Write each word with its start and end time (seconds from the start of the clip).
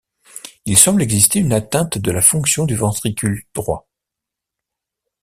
Il 0.65 0.79
semble 0.79 1.03
exister 1.03 1.37
une 1.37 1.53
atteinte 1.53 1.99
de 1.99 2.09
la 2.09 2.23
fonction 2.23 2.65
du 2.65 2.73
ventricule 2.73 3.43
droit. 3.53 3.87